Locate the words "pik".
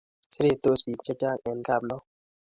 0.85-0.99